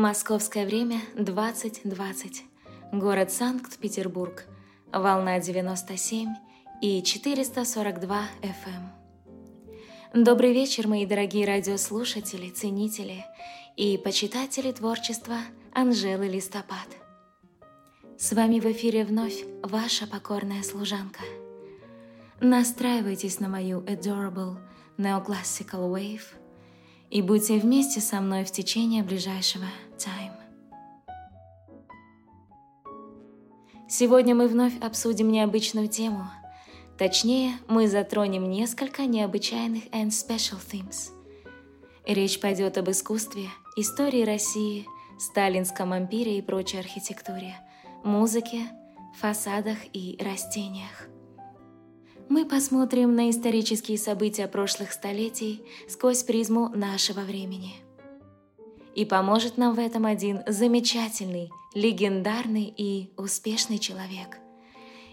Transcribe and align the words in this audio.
Московское 0.00 0.64
время 0.64 1.02
20.20. 1.16 2.40
Город 2.92 3.30
Санкт-Петербург. 3.30 4.46
Волна 4.90 5.38
97 5.40 6.26
и 6.80 7.02
442 7.02 8.22
FM. 8.40 10.24
Добрый 10.24 10.54
вечер, 10.54 10.88
мои 10.88 11.04
дорогие 11.04 11.46
радиослушатели, 11.46 12.48
ценители 12.48 13.26
и 13.76 13.98
почитатели 13.98 14.72
творчества 14.72 15.36
Анжелы 15.74 16.28
Листопад. 16.28 16.88
С 18.16 18.32
вами 18.32 18.58
в 18.58 18.64
эфире 18.72 19.04
вновь 19.04 19.44
ваша 19.62 20.06
покорная 20.06 20.62
служанка. 20.62 21.20
Настраивайтесь 22.40 23.38
на 23.38 23.50
мою 23.50 23.80
adorable 23.80 24.56
neoclassical 24.96 25.92
wave– 25.92 26.22
и 27.10 27.22
будьте 27.22 27.58
вместе 27.58 28.00
со 28.00 28.20
мной 28.20 28.44
в 28.44 28.52
течение 28.52 29.02
ближайшего 29.02 29.66
Сегодня 33.90 34.34
мы 34.34 34.46
вновь 34.46 34.78
обсудим 34.80 35.32
необычную 35.32 35.88
тему. 35.88 36.30
Точнее, 36.96 37.58
мы 37.66 37.88
затронем 37.88 38.48
несколько 38.48 39.02
необычайных 39.06 39.84
and 39.88 40.10
special 40.10 40.58
themes. 40.70 41.10
Речь 42.06 42.40
пойдет 42.40 42.78
об 42.78 42.88
искусстве, 42.88 43.48
истории 43.76 44.22
России, 44.22 44.86
сталинском 45.18 45.92
ампире 45.92 46.38
и 46.38 46.42
прочей 46.42 46.78
архитектуре, 46.78 47.56
музыке, 48.04 48.68
фасадах 49.18 49.78
и 49.92 50.16
растениях 50.20 51.10
мы 52.30 52.46
посмотрим 52.46 53.16
на 53.16 53.28
исторические 53.28 53.98
события 53.98 54.46
прошлых 54.46 54.92
столетий 54.92 55.64
сквозь 55.88 56.22
призму 56.22 56.68
нашего 56.68 57.20
времени. 57.20 57.74
И 58.94 59.04
поможет 59.04 59.56
нам 59.56 59.74
в 59.74 59.80
этом 59.80 60.06
один 60.06 60.42
замечательный, 60.46 61.50
легендарный 61.74 62.72
и 62.76 63.12
успешный 63.16 63.78
человек. 63.78 64.38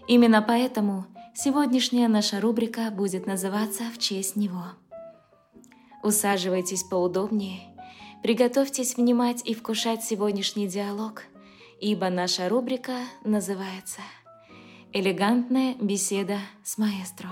Именно 0.08 0.42
поэтому 0.42 1.06
сегодняшняя 1.34 2.08
наша 2.08 2.40
рубрика 2.40 2.90
будет 2.92 3.26
называться 3.26 3.84
в 3.94 3.98
честь 3.98 4.36
него. 4.36 4.66
Усаживайтесь 6.04 6.84
поудобнее, 6.84 7.62
приготовьтесь 8.24 8.96
внимать 8.98 9.42
и 9.46 9.54
вкушать 9.54 10.04
сегодняшний 10.04 10.68
диалог, 10.68 11.24
ибо 11.82 12.10
наша 12.10 12.50
рубрика 12.50 13.00
называется– 13.24 14.02
Элегантная 14.94 15.76
беседа 15.76 16.40
с 16.64 16.78
маэстро. 16.78 17.30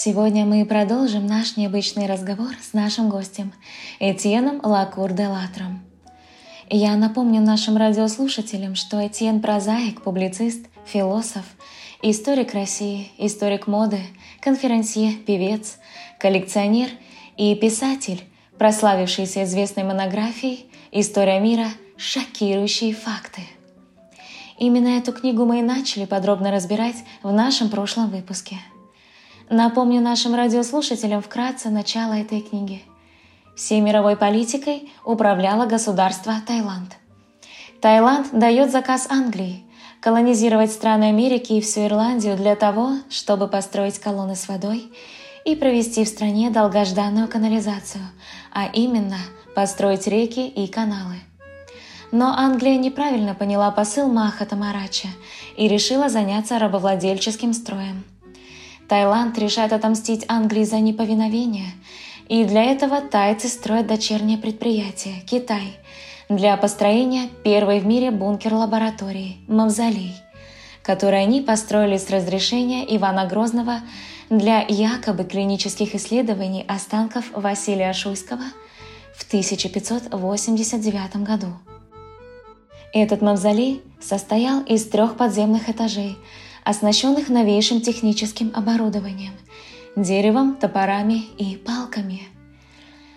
Сегодня 0.00 0.44
мы 0.44 0.64
продолжим 0.64 1.26
наш 1.26 1.56
необычный 1.56 2.06
разговор 2.06 2.50
с 2.62 2.72
нашим 2.72 3.08
гостем 3.08 3.52
Этьеном 3.98 4.60
Лакур 4.62 5.12
де 5.12 5.26
Латром. 5.26 5.80
Я 6.70 6.94
напомню 6.94 7.40
нашим 7.40 7.76
радиослушателям, 7.76 8.76
что 8.76 9.04
Этьен– 9.04 9.40
прозаик, 9.42 10.02
публицист, 10.02 10.66
философ, 10.86 11.42
историк 12.00 12.54
России, 12.54 13.10
историк 13.18 13.66
моды, 13.66 13.98
конферансье, 14.40 15.14
певец, 15.14 15.78
коллекционер 16.20 16.90
и 17.36 17.56
писатель, 17.56 18.22
прославившийся 18.56 19.42
известной 19.42 19.82
монографией 19.82 20.66
История 20.92 21.40
мира– 21.40 21.66
шокирующие 21.96 22.94
факты. 22.94 23.42
Именно 24.60 24.98
эту 24.98 25.12
книгу 25.12 25.44
мы 25.44 25.58
и 25.58 25.62
начали 25.62 26.04
подробно 26.04 26.52
разбирать 26.52 26.98
в 27.24 27.32
нашем 27.32 27.68
прошлом 27.68 28.10
выпуске. 28.10 28.58
Напомню 29.50 30.02
нашим 30.02 30.34
радиослушателям 30.34 31.22
вкратце 31.22 31.70
начало 31.70 32.12
этой 32.12 32.42
книги. 32.42 32.82
Всей 33.56 33.80
мировой 33.80 34.14
политикой 34.14 34.92
управляло 35.06 35.64
государство 35.64 36.34
Таиланд. 36.46 36.96
Таиланд 37.80 38.28
дает 38.32 38.70
заказ 38.70 39.06
Англии 39.10 39.64
колонизировать 40.02 40.70
страны 40.70 41.04
Америки 41.04 41.54
и 41.54 41.60
всю 41.62 41.86
Ирландию 41.86 42.36
для 42.36 42.56
того, 42.56 42.90
чтобы 43.08 43.48
построить 43.48 43.98
колонны 43.98 44.36
с 44.36 44.48
водой 44.48 44.92
и 45.46 45.56
провести 45.56 46.04
в 46.04 46.08
стране 46.08 46.50
долгожданную 46.50 47.26
канализацию, 47.26 48.04
а 48.52 48.66
именно– 48.66 49.16
построить 49.54 50.06
реки 50.06 50.46
и 50.46 50.66
каналы. 50.66 51.16
Но 52.12 52.34
Англия 52.36 52.76
неправильно 52.76 53.34
поняла 53.34 53.70
посыл 53.70 54.12
Махата 54.12 54.56
Марача 54.56 55.08
и 55.56 55.68
решила 55.68 56.10
заняться 56.10 56.58
рабовладельческим 56.58 57.54
строем. 57.54 58.04
Таиланд 58.88 59.38
решает 59.38 59.72
отомстить 59.72 60.24
Англии 60.28 60.64
за 60.64 60.78
неповиновение, 60.78 61.72
и 62.28 62.44
для 62.44 62.64
этого 62.64 63.00
тайцы 63.00 63.48
строят 63.48 63.86
дочернее 63.86 64.38
предприятие– 64.38 65.20
Китай, 65.26 65.76
для 66.28 66.56
построения 66.56 67.28
первой 67.44 67.80
в 67.80 67.86
мире 67.86 68.10
бункер-лаборатории– 68.10 69.36
Мавзолей, 69.48 70.14
который 70.82 71.20
они 71.22 71.40
построили 71.40 71.96
с 71.96 72.10
разрешения 72.10 72.84
Ивана 72.96 73.26
Грозного 73.26 73.80
для 74.30 74.60
якобы 74.66 75.24
клинических 75.24 75.94
исследований 75.94 76.64
останков 76.66 77.24
Василия 77.32 77.92
Шуйского– 77.92 78.44
в 79.18 79.26
1589 79.26 81.16
году. 81.16 81.48
Этот 82.94 83.20
мавзолей 83.20 83.82
состоял 84.00 84.62
из 84.62 84.88
трех 84.88 85.16
подземных 85.16 85.68
этажей, 85.68 86.16
оснащенных 86.68 87.30
новейшим 87.30 87.80
техническим 87.80 88.52
оборудованием– 88.54 89.32
деревом, 89.96 90.56
топорами 90.56 91.22
и 91.38 91.56
палками. 91.56 92.28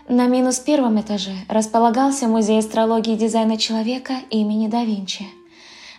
На 0.07 0.27
минус 0.27 0.59
первом 0.59 1.01
этаже 1.01 1.35
располагался 1.49 2.27
музей 2.27 2.59
астрологии 2.59 3.13
и 3.13 3.17
дизайна 3.17 3.57
человека 3.57 4.13
имени 4.29 4.67
да 4.67 4.85
Винчи. 4.85 5.25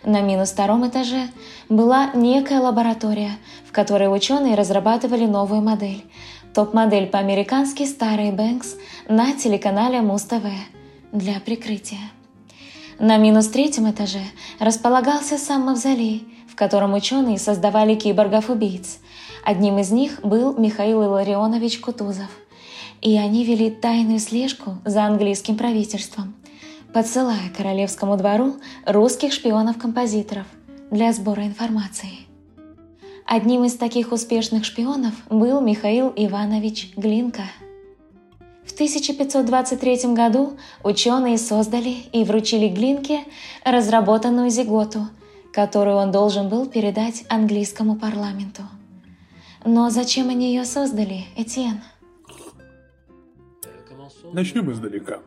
На 0.03 0.21
минус 0.21 0.51
втором 0.51 0.87
этаже 0.87 1.29
была 1.69 2.11
некая 2.15 2.59
лаборатория, 2.59 3.37
в 3.67 3.71
которой 3.71 4.13
ученые 4.13 4.55
разрабатывали 4.55 5.25
новую 5.25 5.61
модель– 5.61 6.03
Топ-модель 6.53 7.07
по-американски 7.07 7.83
«Старый 7.83 8.31
Бэнкс» 8.31 8.75
на 9.09 9.33
телеканале 9.33 10.01
Муз-ТВ 10.01 10.45
для 11.11 11.39
прикрытия. 11.39 12.11
На 12.99 13.17
минус 13.17 13.47
третьем 13.47 13.89
этаже 13.89 14.21
располагался 14.59 15.39
сам 15.39 15.63
мавзолей, 15.63 16.27
в 16.53 16.55
котором 16.55 16.93
ученые 16.93 17.39
создавали 17.39 17.95
киборгов-убийц. 17.95 18.99
Одним 19.43 19.79
из 19.79 19.89
них 19.89 20.19
был 20.21 20.55
Михаил 20.55 21.03
Илларионович 21.03 21.79
Кутузов. 21.79 22.29
И 23.01 23.17
они 23.17 23.43
вели 23.43 23.71
тайную 23.71 24.19
слежку 24.19 24.77
за 24.85 25.05
английским 25.05 25.57
правительством, 25.57 26.35
подсылая 26.93 27.49
королевскому 27.57 28.17
двору 28.17 28.57
русских 28.85 29.33
шпионов-композиторов 29.33 30.45
для 30.91 31.11
сбора 31.11 31.43
информации. 31.43 32.19
Одним 33.25 33.63
из 33.63 33.73
таких 33.73 34.11
успешных 34.11 34.63
шпионов 34.63 35.13
был 35.31 35.59
Михаил 35.59 36.13
Иванович 36.15 36.91
Глинка. 36.95 37.45
В 38.63 38.73
1523 38.73 40.13
году 40.13 40.53
ученые 40.83 41.39
создали 41.39 41.95
и 42.11 42.23
вручили 42.23 42.67
Глинке 42.67 43.23
разработанную 43.65 44.51
зиготу, 44.51 45.07
которую 45.53 45.97
он 45.97 46.11
должен 46.11 46.49
был 46.49 46.65
передать 46.65 47.25
английскому 47.29 47.95
парламенту. 47.95 48.63
Но 49.63 49.89
зачем 49.89 50.29
они 50.29 50.53
ее 50.53 50.65
создали, 50.65 51.25
Этьен? 51.37 51.81
Начнем 54.33 54.71
издалека. 54.71 55.21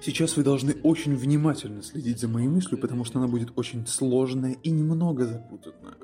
Сейчас 0.00 0.36
вы 0.36 0.42
должны 0.42 0.74
очень 0.82 1.14
внимательно 1.14 1.82
следить 1.82 2.18
за 2.18 2.28
моей 2.28 2.48
мыслью, 2.48 2.80
потому 2.80 3.04
что 3.04 3.18
она 3.18 3.28
будет 3.28 3.52
очень 3.56 3.86
сложная 3.86 4.56
и 4.62 4.70
немного 4.70 5.26
запутанная. 5.26 5.94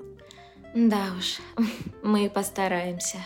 Да 0.74 1.06
уж, 1.18 1.40
мы 2.02 2.28
постараемся. 2.30 3.18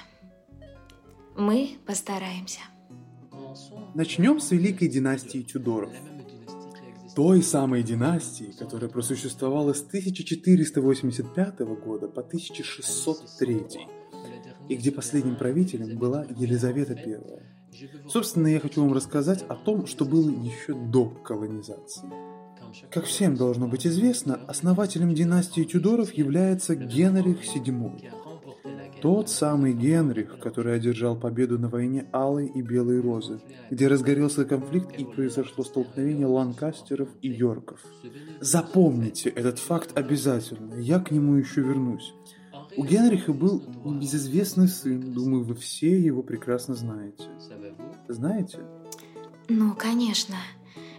Мы 1.36 1.76
постараемся. 1.84 2.60
Начнем 3.94 4.40
с 4.40 4.50
великой 4.52 4.88
династии 4.88 5.42
Тюдоров. 5.42 5.90
Той 7.16 7.42
самой 7.42 7.82
династии, 7.82 8.54
которая 8.58 8.90
просуществовала 8.90 9.72
с 9.72 9.80
1485 9.80 11.60
года 11.82 12.08
по 12.08 12.20
1603, 12.20 13.62
и 14.68 14.76
где 14.76 14.92
последним 14.92 15.36
правителем 15.36 15.96
была 15.96 16.26
Елизавета 16.36 16.92
I. 16.92 17.18
Собственно, 18.06 18.48
я 18.48 18.60
хочу 18.60 18.82
вам 18.82 18.92
рассказать 18.92 19.46
о 19.48 19.54
том, 19.54 19.86
что 19.86 20.04
было 20.04 20.28
еще 20.28 20.74
до 20.74 21.08
колонизации. 21.08 22.06
Как 22.90 23.06
всем 23.06 23.34
должно 23.36 23.66
быть 23.66 23.86
известно, 23.86 24.38
основателем 24.46 25.14
династии 25.14 25.64
Тюдоров 25.64 26.12
является 26.12 26.76
Генрих 26.76 27.38
VII. 27.44 28.25
Тот 29.00 29.28
самый 29.28 29.72
Генрих, 29.72 30.38
который 30.38 30.74
одержал 30.74 31.16
победу 31.16 31.58
на 31.58 31.68
войне 31.68 32.06
Алой 32.12 32.46
и 32.46 32.62
Белой 32.62 33.00
Розы, 33.00 33.40
где 33.70 33.88
разгорелся 33.88 34.44
конфликт 34.44 34.92
и 34.98 35.04
произошло 35.04 35.64
столкновение 35.64 36.26
Ланкастеров 36.26 37.08
и 37.20 37.28
Йорков. 37.28 37.80
Запомните 38.40 39.28
этот 39.30 39.58
факт 39.58 39.96
обязательно, 39.96 40.74
я 40.74 40.98
к 40.98 41.10
нему 41.10 41.34
еще 41.34 41.60
вернусь. 41.60 42.14
У 42.76 42.84
Генриха 42.84 43.32
был 43.32 43.62
небезызвестный 43.84 44.68
сын, 44.68 45.12
думаю, 45.12 45.44
вы 45.44 45.54
все 45.54 45.98
его 45.98 46.22
прекрасно 46.22 46.74
знаете. 46.74 47.24
Знаете? 48.08 48.58
Ну, 49.48 49.74
конечно. 49.74 50.36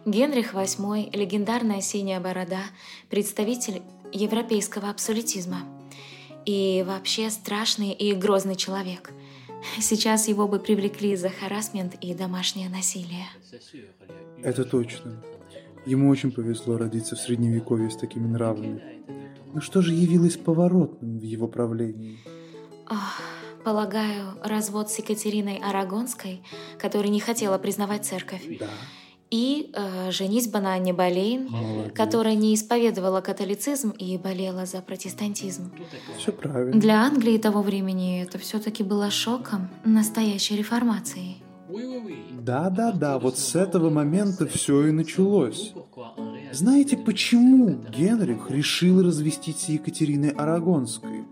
Генрих 0.06 0.54
VIII, 0.54 1.16
легендарная 1.16 1.82
синяя 1.82 2.20
борода, 2.20 2.62
представитель 3.10 3.82
европейского 4.12 4.90
абсолютизма. 4.90 5.77
И 6.48 6.82
вообще 6.88 7.30
страшный 7.30 7.92
и 7.92 8.14
грозный 8.14 8.56
человек. 8.56 9.12
Сейчас 9.82 10.30
его 10.30 10.48
бы 10.48 10.60
привлекли 10.60 11.18
за 11.18 11.28
харасмент 11.28 11.96
и 11.96 12.14
домашнее 12.14 12.70
насилие. 12.70 13.26
Это 14.42 14.64
точно. 14.64 15.22
Ему 15.86 16.10
очень 16.10 16.32
повезло 16.32 16.78
родиться 16.78 17.18
в 17.18 17.20
средневековье 17.20 17.90
с 17.90 17.98
такими 17.98 18.28
нравами. 18.28 18.82
Но 19.54 19.60
что 19.60 19.82
же 19.82 19.94
явилось 19.94 20.38
поворотным 20.38 21.20
в 21.20 21.24
его 21.24 21.50
правлении? 21.50 22.18
Ох, 22.90 23.22
полагаю, 23.66 24.38
развод 24.42 24.90
с 24.90 25.00
Екатериной 25.00 25.58
Арагонской, 25.58 26.44
которая 26.80 27.10
не 27.10 27.20
хотела 27.20 27.58
признавать 27.58 28.06
церковь. 28.06 28.44
Да. 28.58 28.70
И 29.30 29.72
э, 29.74 30.12
женитьба 30.12 30.62
на 30.62 30.76
Анне 30.76 30.94
Болейн, 30.94 31.50
Молодец. 31.50 31.94
которая 31.94 32.36
не 32.36 32.54
исповедовала 32.56 33.20
католицизм 33.20 33.90
и 33.90 34.18
болела 34.18 34.66
за 34.66 34.82
протестантизм. 34.82 35.72
Все 36.18 36.32
правильно. 36.32 36.80
Для 36.80 37.02
Англии 37.02 37.38
того 37.38 37.62
времени 37.62 38.22
это 38.22 38.38
все-таки 38.38 38.84
было 38.84 39.12
шоком 39.12 39.68
настоящей 39.84 40.56
реформации. 40.56 41.38
Да-да-да, 42.32 43.20
вот 43.20 43.38
с 43.38 43.56
этого 43.56 43.90
момента 43.90 44.48
все 44.48 44.88
и 44.88 44.92
началось. 44.92 45.74
Знаете, 46.54 46.96
почему 46.96 47.84
Генрих 47.92 48.50
решил 48.50 49.04
развестись 49.04 49.58
с 49.58 49.70
Екатериной 49.70 50.30
Арагонской? 50.30 51.26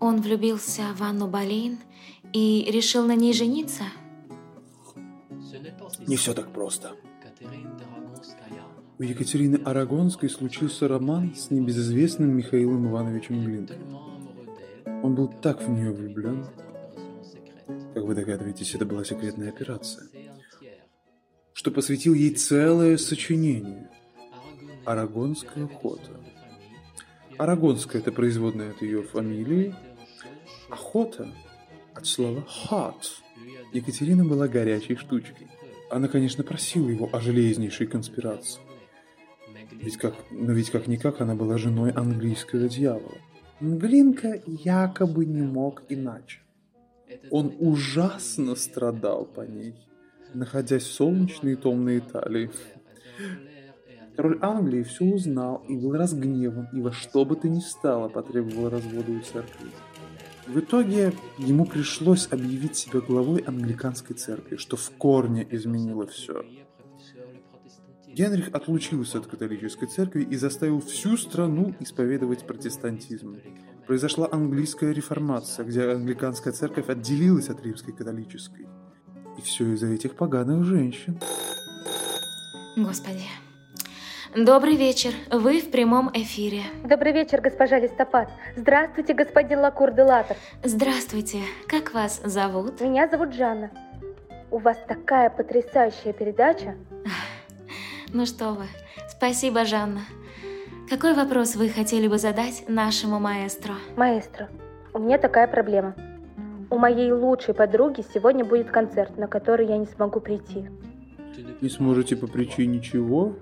Он 0.00 0.20
влюбился 0.20 0.82
в 0.96 1.02
Анну 1.02 1.28
Болейн 1.28 1.78
и 2.32 2.68
решил 2.70 3.06
на 3.06 3.14
ней 3.14 3.32
жениться. 3.32 3.84
Не 6.06 6.16
все 6.16 6.34
так 6.34 6.52
просто. 6.52 6.92
У 8.98 9.02
Екатерины 9.02 9.56
Арагонской 9.64 10.28
случился 10.28 10.86
роман 10.86 11.34
с 11.34 11.50
небезызвестным 11.50 12.30
Михаилом 12.30 12.88
Ивановичем 12.88 13.44
Глинкой. 13.44 13.78
Он 15.02 15.14
был 15.14 15.28
так 15.28 15.62
в 15.62 15.68
нее 15.68 15.92
влюблен. 15.92 16.46
Как 17.94 18.04
вы 18.04 18.14
догадываетесь, 18.14 18.74
это 18.74 18.86
была 18.86 19.04
секретная 19.04 19.48
операция. 19.48 20.06
Что 21.52 21.70
посвятил 21.70 22.14
ей 22.14 22.34
целое 22.34 22.96
сочинение 22.96 23.90
«Арагонская 24.84 25.64
охота». 25.64 26.10
Арагонская– 27.38 28.00
это 28.02 28.12
производная 28.12 28.70
от 28.70 28.82
ее 28.82 29.02
фамилии. 29.02 29.74
Охота– 30.70 31.28
от 31.94 32.06
слова 32.06 32.46
«hot». 32.68 33.04
Екатерина 33.72 34.24
была 34.24 34.48
горячей 34.48 34.96
штучкой. 34.96 35.48
Она, 35.90 36.08
конечно, 36.08 36.44
просила 36.44 36.88
его 36.88 37.08
о 37.12 37.20
железнейшей 37.20 37.86
конспирации. 37.86 38.60
Ведь 39.72 39.96
как, 39.96 40.14
но 40.30 40.52
ведь 40.52 40.70
как-никак 40.70 41.20
она 41.20 41.34
была 41.34 41.58
женой 41.58 41.90
английского 41.90 42.68
дьявола. 42.68 43.18
Глинка 43.60 44.42
якобы 44.46 45.24
не 45.24 45.42
мог 45.42 45.82
иначе. 45.88 46.40
Он 47.30 47.54
ужасно 47.58 48.54
страдал 48.54 49.24
по 49.24 49.42
ней, 49.42 49.74
находясь 50.34 50.84
в 50.84 50.92
солнечной 50.92 51.52
и 51.52 51.56
томной 51.56 51.98
Италии. 51.98 52.50
Король 54.16 54.38
Англии 54.42 54.82
все 54.82 55.04
узнал 55.04 55.64
и 55.68 55.76
был 55.76 55.92
разгневан, 55.94 56.68
и 56.72 56.80
во 56.80 56.92
что 56.92 57.24
бы 57.24 57.36
то 57.36 57.48
ни 57.48 57.60
стало 57.60 58.08
потребовал 58.08 58.68
развода 58.68 59.10
у 59.10 59.20
церкви. 59.20 59.70
В 60.46 60.58
итоге 60.58 61.12
ему 61.38 61.64
пришлось 61.64 62.28
объявить 62.30 62.76
себя 62.76 63.00
главой 63.00 63.40
англиканской 63.40 64.16
церкви, 64.16 64.56
что 64.56 64.76
в 64.76 64.90
корне 64.90 65.46
изменило 65.50 66.06
все. 66.06 66.44
Генрих 68.08 68.48
отлучился 68.52 69.18
от 69.18 69.26
католической 69.26 69.86
церкви 69.86 70.22
и 70.22 70.36
заставил 70.36 70.80
всю 70.80 71.16
страну 71.16 71.74
исповедовать 71.80 72.46
протестантизм. 72.46 73.38
Произошла 73.86 74.28
английская 74.30 74.92
реформация, 74.92 75.64
где 75.64 75.88
англиканская 75.90 76.52
церковь 76.52 76.88
отделилась 76.88 77.48
от 77.48 77.64
римской 77.64 77.94
католической. 77.94 78.66
И 79.38 79.42
все 79.42 79.72
из-за 79.72 79.86
этих 79.86 80.14
поганых 80.14 80.64
женщин. 80.64 81.18
Господи. 82.76 83.24
Добрый 84.34 84.76
вечер. 84.76 85.12
Вы 85.30 85.60
в 85.60 85.70
прямом 85.70 86.10
эфире. 86.14 86.62
Добрый 86.84 87.12
вечер, 87.12 87.42
госпожа 87.42 87.78
Листопад. 87.78 88.30
Здравствуйте, 88.56 89.12
господин 89.12 89.58
Лакур 89.58 89.92
де 89.92 90.04
Латер. 90.04 90.36
Здравствуйте. 90.64 91.40
Как 91.68 91.92
вас 91.92 92.22
зовут? 92.24 92.80
Меня 92.80 93.08
зовут 93.08 93.34
Жанна. 93.34 93.70
У 94.50 94.56
вас 94.56 94.78
такая 94.88 95.28
потрясающая 95.28 96.12
передача. 96.14 96.74
Ну 98.14 98.24
что 98.26 98.52
вы. 98.52 98.64
Спасибо, 99.08 99.66
Жанна. 99.66 100.02
Какой 100.88 101.14
вопрос 101.14 101.54
вы 101.56 101.68
хотели 101.68 102.08
бы 102.08 102.16
задать 102.16 102.64
нашему 102.68 103.18
маэстро? 103.18 103.74
Маэстро, 103.96 104.48
у 104.94 104.98
меня 104.98 105.18
такая 105.18 105.46
проблема. 105.46 105.94
У 106.70 106.78
моей 106.78 107.12
лучшей 107.12 107.52
подруги 107.52 108.02
сегодня 108.14 108.46
будет 108.46 108.70
концерт, 108.70 109.18
на 109.18 109.28
который 109.28 109.66
я 109.66 109.76
не 109.76 109.86
смогу 109.86 110.20
прийти. 110.20 110.68
Не 111.60 111.68
сможете 111.68 112.16
по 112.16 112.26
причине 112.26 112.80
чего? 112.80 113.34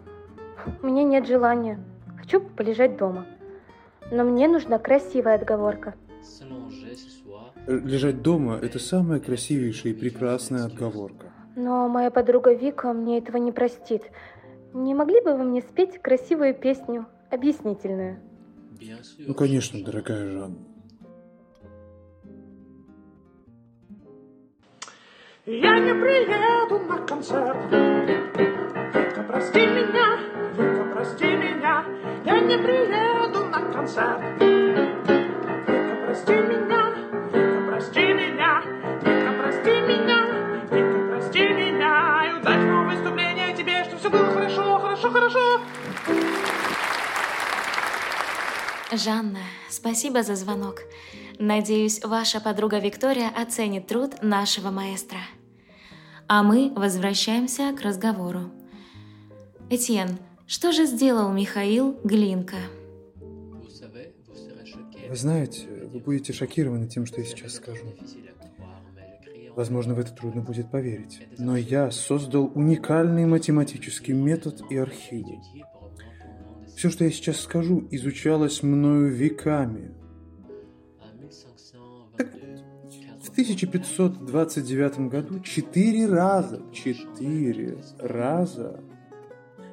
У 0.82 0.86
меня 0.86 1.04
нет 1.04 1.26
желания. 1.26 1.78
Хочу 2.18 2.40
полежать 2.40 2.96
дома. 2.96 3.26
Но 4.10 4.24
мне 4.24 4.48
нужна 4.48 4.78
красивая 4.78 5.36
отговорка. 5.36 5.94
Лежать 7.66 8.22
дома– 8.22 8.58
это 8.62 8.78
самая 8.78 9.20
красивейшая 9.20 9.92
и 9.92 9.96
прекрасная 9.96 10.64
отговорка. 10.64 11.26
Но 11.56 11.88
моя 11.88 12.10
подруга 12.10 12.52
Вика 12.52 12.92
мне 12.92 13.18
этого 13.18 13.36
не 13.36 13.52
простит. 13.52 14.10
Не 14.72 14.94
могли 14.94 15.20
бы 15.20 15.34
вы 15.34 15.44
мне 15.44 15.60
спеть 15.62 16.00
красивую 16.00 16.54
песню, 16.54 17.06
объяснительную? 17.30 18.20
Ну, 19.18 19.34
конечно, 19.34 19.84
дорогая 19.84 20.30
Жанна. 20.30 20.58
Я 25.46 25.78
не 25.78 25.92
приеду 25.92 26.78
на 26.86 26.98
концерт. 27.06 27.56
Вика, 29.20 29.32
прости 29.32 29.60
меня, 29.60 30.18
Вика, 30.54 30.84
прости 30.94 31.24
меня. 31.24 31.84
Я 32.24 32.40
не 32.40 32.56
приеду 32.56 33.44
на 33.46 33.60
концерт. 33.72 34.20
Вика, 34.40 35.96
прости 36.06 36.32
меня, 36.32 36.94
Вика, 37.32 37.66
прости 37.68 38.00
меня. 38.00 38.62
Вика, 39.02 39.32
прости 39.42 39.80
меня, 39.80 40.26
Вика, 40.70 40.98
прости 41.10 41.48
меня. 41.48 42.24
И 42.26 42.40
удачного 42.40 42.88
выступления 42.88 43.54
тебе, 43.54 43.84
что 43.84 43.98
все 43.98 44.10
было 44.10 44.26
хорошо, 44.32 44.78
хорошо, 44.78 45.10
хорошо. 45.10 45.60
Жанна, 48.92 49.40
спасибо 49.68 50.22
за 50.22 50.34
звонок. 50.34 50.80
Надеюсь, 51.38 52.02
ваша 52.02 52.40
подруга 52.40 52.78
Виктория 52.78 53.28
оценит 53.28 53.86
труд 53.86 54.22
нашего 54.22 54.70
маэстро. 54.70 55.20
А 56.26 56.42
мы 56.42 56.72
возвращаемся 56.74 57.74
к 57.76 57.82
разговору. 57.82 58.50
Этьен, 59.72 60.18
что 60.48 60.72
же 60.72 60.84
сделал 60.84 61.32
Михаил 61.32 61.96
Глинка? 62.02 62.56
Вы 65.08 65.14
знаете, 65.14 65.68
вы 65.92 66.00
будете 66.00 66.32
шокированы 66.32 66.88
тем, 66.88 67.06
что 67.06 67.20
я 67.20 67.26
сейчас 67.26 67.54
скажу. 67.54 67.84
Возможно, 69.54 69.94
в 69.94 70.00
это 70.00 70.10
трудно 70.10 70.42
будет 70.42 70.72
поверить. 70.72 71.20
Но 71.38 71.56
я 71.56 71.92
создал 71.92 72.50
уникальный 72.52 73.26
математический 73.26 74.12
метод 74.12 74.60
и 74.70 74.76
архивы. 74.76 75.38
Все, 76.76 76.90
что 76.90 77.04
я 77.04 77.12
сейчас 77.12 77.38
скажу, 77.38 77.86
изучалось 77.92 78.64
мною 78.64 79.14
веками. 79.14 79.94
Так 82.16 82.32
вот, 82.32 83.22
в 83.22 83.30
1529 83.30 84.98
году 85.10 85.38
четыре 85.40 86.06
раза, 86.06 86.60
четыре 86.72 87.78
раза 88.00 88.80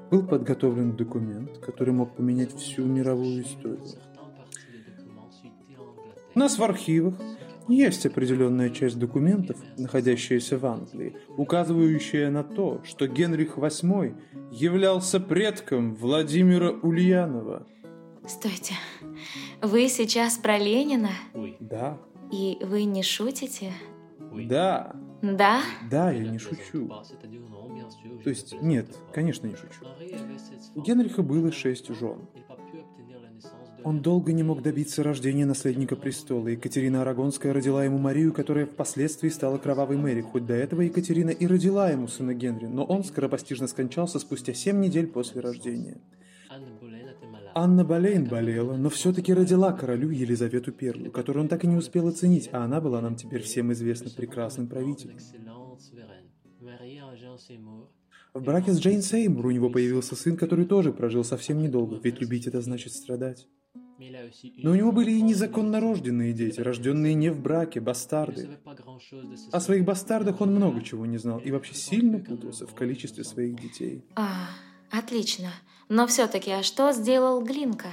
был 0.10 0.24
подготовлен 0.26 0.96
документ, 0.96 1.58
который 1.60 1.94
мог 1.94 2.16
поменять 2.16 2.54
всю 2.56 2.86
мировую 2.86 3.44
историю. 3.44 3.80
У 6.36 6.40
нас 6.40 6.58
в 6.58 6.64
архивах 6.64 7.16
есть 7.68 8.06
определенная 8.06 8.70
часть 8.70 8.98
документов, 9.00 9.58
находящаяся 9.78 10.58
в 10.58 10.66
Англии, 10.66 11.18
указывающая 11.36 12.30
на 12.30 12.44
то, 12.44 12.82
что 12.86 13.08
Генрих 13.08 13.58
VIII 13.58 14.16
являлся 14.52 15.20
предком 15.20 15.96
Владимира 15.96 16.72
Ульянова. 16.72 17.66
Стойте, 18.28 18.76
вы 19.62 19.88
сейчас 19.90 20.38
про 20.38 20.58
Ленина? 20.58 21.10
Да, 21.60 21.98
И 22.32 22.58
вы 22.62 22.84
не 22.84 23.04
шутите? 23.04 23.72
да, 24.34 24.96
Да? 25.22 25.62
да, 25.90 26.12
я 26.12 26.30
не 26.30 26.38
шучу. 26.38 26.88
То 28.24 28.30
есть, 28.30 28.56
нет, 28.62 28.88
конечно, 29.14 29.48
не 29.48 29.56
шучу. 29.56 29.86
У 30.76 30.82
Генриха 30.82 31.24
было 31.24 31.52
шесть 31.52 31.88
жен. 31.94 32.28
Он 33.84 34.02
долго 34.02 34.34
не 34.34 34.44
мог 34.44 34.62
добиться 34.62 35.02
рождения 35.02 35.46
наследника 35.46 35.96
престола. 35.96 36.50
Екатерина 36.50 37.04
Арагонская 37.04 37.54
родила 37.54 37.86
ему 37.86 37.98
Марию, 37.98 38.34
которая 38.34 38.66
впоследствии 38.66 39.30
стала 39.30 39.58
кровавой 39.58 39.96
Мэри. 39.98 40.22
Хоть 40.22 40.46
до 40.46 40.56
этого 40.56 40.82
Екатерина 40.82 41.30
и 41.30 41.48
родила 41.48 41.90
ему 41.90 42.08
сына 42.08 42.34
Генри, 42.34 42.66
но 42.66 42.84
он 42.84 43.04
скоропостижно 43.04 43.68
скончался 43.68 44.20
спустя 44.20 44.54
семь 44.54 44.82
недель 44.82 45.08
после 45.08 45.42
рождения. 45.42 46.02
Анна 47.54 47.84
Болейн 47.84 48.26
болела, 48.26 48.76
но 48.76 48.90
все-таки 48.90 49.34
родила 49.34 49.72
королю 49.72 50.10
Елизавету 50.10 50.74
I, 50.80 51.10
которую 51.10 51.44
он 51.44 51.50
так 51.50 51.64
и 51.64 51.68
не 51.68 51.76
успел 51.76 52.08
оценить, 52.08 52.50
а 52.52 52.64
она 52.64 52.82
была 52.82 53.02
нам 53.02 53.16
теперь 53.16 53.42
всем 53.42 53.72
известна 53.72 54.12
прекрасным 54.12 54.68
правителем. 54.68 55.18
В 58.38 58.44
браке 58.44 58.72
с 58.72 58.80
Джейн 58.80 59.02
Сеймур 59.02 59.48
у 59.48 59.52
него 59.52 59.72
появился 59.72 60.16
сын, 60.16 60.38
который 60.38 60.66
тоже 60.66 60.94
прожил 60.94 61.24
совсем 61.24 61.60
недолго, 61.60 62.00
ведь 62.04 62.22
любить 62.22 62.46
это 62.46 62.62
значит 62.62 62.94
страдать. 62.94 63.48
Но 64.58 64.72
у 64.72 64.76
него 64.76 64.92
были 64.92 65.10
и 65.10 65.22
незаконно 65.24 65.80
рожденные 65.80 66.34
дети, 66.34 66.60
рожденные 66.60 67.16
не 67.16 67.32
в 67.32 67.42
браке, 67.42 67.80
бастарды. 67.80 68.48
О 69.52 69.60
своих 69.60 69.86
бастардах 69.86 70.40
он 70.40 70.54
много 70.54 70.84
чего 70.84 71.08
не 71.08 71.18
знал 71.18 71.40
и 71.40 71.50
вообще 71.50 71.74
сильно 71.74 72.20
путался 72.20 72.68
в 72.68 72.76
количестве 72.76 73.24
своих 73.24 73.60
детей. 73.60 74.06
А, 74.16 74.50
отлично. 74.92 75.50
Но 75.90 76.06
все-таки, 76.06 76.52
а 76.52 76.62
что 76.62 76.92
сделал 76.92 77.44
Глинка? 77.44 77.88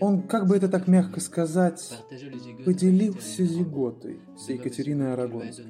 Он, 0.00 0.22
как 0.22 0.48
бы 0.48 0.56
это 0.56 0.68
так 0.68 0.88
мягко 0.88 1.20
сказать, 1.20 2.00
поделился 2.64 3.44
зиготой 3.44 4.20
с 4.36 4.48
Екатериной 4.48 5.12
Арагонской. 5.12 5.64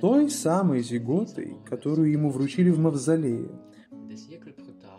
Той 0.00 0.30
самой 0.30 0.82
зиготой, 0.82 1.56
которую 1.66 2.10
ему 2.10 2.30
вручили 2.30 2.70
в 2.70 2.78
мавзолее, 2.78 3.50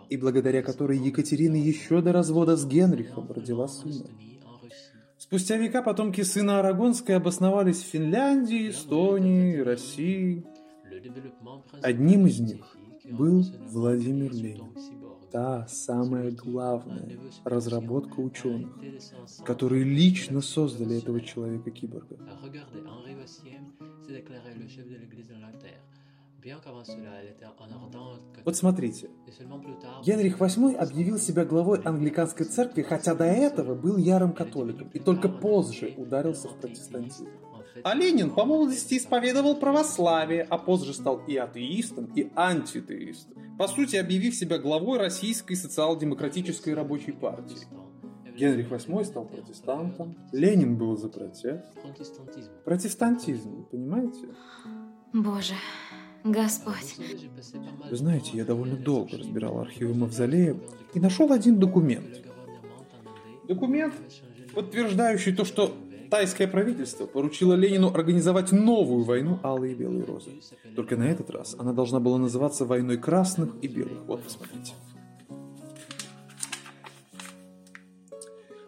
и 0.10 0.18
благодаря 0.18 0.62
которой 0.62 0.98
Екатерина 0.98 1.56
еще 1.56 2.02
до 2.02 2.12
развода 2.12 2.58
с 2.58 2.66
Генрихом 2.66 3.32
родила 3.32 3.68
сына. 3.68 4.10
Спустя 5.18 5.56
века 5.58 5.82
потомки 5.82 6.22
сына 6.22 6.60
Арагонской 6.60 7.16
обосновались 7.16 7.82
в 7.82 7.86
Финляндии, 7.86 8.70
Эстонии, 8.70 9.58
России. 9.58 10.46
Одним 11.82 12.28
из 12.28 12.40
них 12.40 12.76
был 13.10 13.46
Владимир 13.70 14.34
Ленин. 14.34 15.01
Та 15.32 15.66
самая 15.68 16.32
главная 16.32 17.18
разработка 17.46 18.20
ученых, 18.20 18.70
которые 19.46 19.84
лично 19.84 20.42
создали 20.42 20.98
этого 20.98 21.22
человека-киборга. 21.22 22.18
Вот 28.44 28.56
смотрите, 28.56 29.10
Генрих 30.04 30.40
VIII 30.40 30.76
объявил 30.76 31.20
себя 31.20 31.46
главой 31.46 31.82
англиканской 31.82 32.48
церкви, 32.48 32.82
хотя 32.82 33.14
до 33.14 33.26
этого 33.26 33.76
был 33.76 33.98
ярым 33.98 34.34
католиком, 34.34 34.90
и 34.90 35.00
только 35.00 35.30
позже 35.30 35.94
ударился 35.98 36.50
в 36.50 36.56
протестантизм. 36.60 37.30
А 37.84 37.96
Ленин 37.96 38.32
по 38.32 38.46
молодости 38.46 38.98
исповедовал 38.98 39.56
православие, 39.56 40.46
а 40.50 40.58
позже 40.58 40.94
стал 40.94 41.22
и 41.28 41.38
атеистом, 41.38 42.06
и 42.16 42.30
антитеистом. 42.36 43.58
По 43.58 43.68
сути, 43.68 43.96
объявив 43.96 44.36
себя 44.36 44.58
главой 44.58 44.98
Российской 44.98 45.56
социал-демократической 45.56 46.74
рабочей 46.74 47.12
партии. 47.12 47.58
Генрих 48.36 48.72
VIII 48.72 49.04
стал 49.04 49.26
протестантом, 49.26 50.16
Ленин 50.32 50.78
был 50.78 50.98
за 50.98 51.10
протест. 51.10 51.66
Протестантизм, 52.64 53.66
понимаете? 53.66 54.30
Боже, 55.14 55.54
Господь. 56.24 56.98
Вы 57.90 57.96
знаете, 57.96 58.32
я 58.34 58.46
довольно 58.46 58.78
долго 58.78 59.18
разбирал 59.18 59.60
архивы 59.60 59.94
Мавзолея 59.94 60.56
и 60.94 61.00
нашел 61.00 61.32
один 61.32 61.60
документ. 61.60 62.26
Документ, 63.48 63.94
подтверждающий 64.54 65.36
то, 65.36 65.44
что 65.44 65.76
тайское 66.12 66.48
правительство 66.48 67.08
поручило 67.08 67.54
Ленину 67.54 67.88
организовать 67.88 68.52
новую 68.52 69.04
войну 69.06 69.40
Алые 69.44 69.74
и 69.74 69.76
Белые 69.76 70.04
Розы. 70.04 70.32
Только 70.76 70.98
на 70.98 71.04
этот 71.04 71.32
раз 71.32 71.56
она 71.58 71.72
должна 71.72 72.00
была 72.00 72.18
называться 72.18 72.66
войной 72.66 72.98
красных 72.98 73.50
и 73.62 73.68
белых. 73.68 74.04
Вот, 74.06 74.22
посмотрите. 74.22 74.74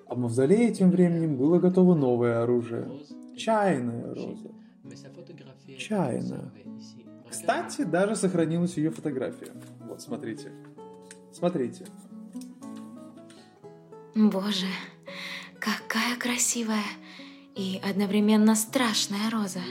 А 0.07 0.15
в 0.15 0.17
Мавзолее 0.17 0.71
тем 0.73 0.89
временем 0.89 1.35
было 1.35 1.59
готово 1.59 1.95
новое 1.95 2.41
оружие. 2.41 2.89
Чайная 3.37 4.13
роза. 4.13 4.49
Чайная. 5.77 6.51
Кстати, 7.29 7.81
даже 7.81 8.15
сохранилась 8.15 8.77
ее 8.77 8.89
фотография. 8.89 9.51
Вот, 9.81 10.01
смотрите. 10.01 10.51
Смотрите. 11.33 11.85
Боже, 14.15 14.67
какая 15.59 16.15
красивая 16.17 16.83
и 17.55 17.79
одновременно 17.83 18.55
страшная 18.55 19.29
роза. 19.31 19.61